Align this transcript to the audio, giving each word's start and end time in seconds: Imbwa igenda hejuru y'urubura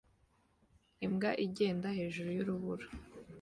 Imbwa 1.05 1.31
igenda 1.45 1.87
hejuru 1.97 2.29
y'urubura 2.37 2.85